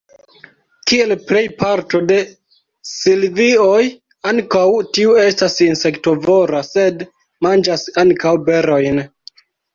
Kiel 0.91 1.11
plej 1.31 1.41
parto 1.59 2.01
de 2.11 2.17
silvioj, 2.91 3.83
ankaŭ 4.33 4.63
tiu 4.99 5.15
estas 5.27 5.59
insektovora, 5.67 6.65
sed 6.73 7.07
manĝas 7.49 7.87
ankaŭ 8.07 8.35
berojn. 8.51 9.01